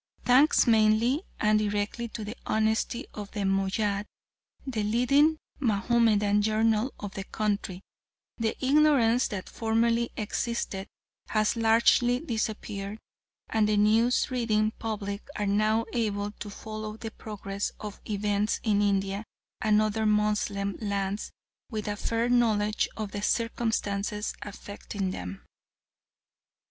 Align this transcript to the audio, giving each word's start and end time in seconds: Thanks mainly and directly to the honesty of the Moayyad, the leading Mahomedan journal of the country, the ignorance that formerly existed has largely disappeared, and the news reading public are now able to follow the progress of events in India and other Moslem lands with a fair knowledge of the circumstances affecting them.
Thanks 0.25 0.65
mainly 0.65 1.21
and 1.39 1.59
directly 1.59 2.07
to 2.07 2.25
the 2.25 2.35
honesty 2.47 3.05
of 3.13 3.29
the 3.33 3.41
Moayyad, 3.41 4.07
the 4.65 4.81
leading 4.81 5.37
Mahomedan 5.59 6.41
journal 6.41 6.91
of 6.99 7.13
the 7.13 7.23
country, 7.23 7.83
the 8.37 8.57
ignorance 8.65 9.27
that 9.27 9.47
formerly 9.47 10.09
existed 10.17 10.87
has 11.27 11.55
largely 11.55 12.19
disappeared, 12.19 12.97
and 13.47 13.69
the 13.69 13.77
news 13.77 14.31
reading 14.31 14.71
public 14.79 15.27
are 15.35 15.45
now 15.45 15.85
able 15.93 16.31
to 16.31 16.49
follow 16.49 16.97
the 16.97 17.11
progress 17.11 17.71
of 17.79 18.01
events 18.09 18.59
in 18.63 18.81
India 18.81 19.23
and 19.61 19.79
other 19.83 20.07
Moslem 20.07 20.77
lands 20.81 21.31
with 21.69 21.87
a 21.87 21.95
fair 21.95 22.27
knowledge 22.27 22.89
of 22.97 23.11
the 23.11 23.21
circumstances 23.21 24.33
affecting 24.41 25.11
them. 25.11 25.45